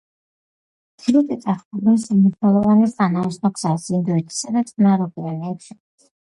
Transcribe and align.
სრუტე 1.01 1.35
წარმოადგენს 1.43 2.05
უმნიშვნელოვანეს 2.15 2.95
სანაოსნო 3.01 3.53
გზას 3.59 3.87
ინდოეთისა 3.99 4.55
და 4.57 4.65
წყნარ 4.71 5.05
ოკეანეებს 5.07 5.71
შორის. 5.71 6.11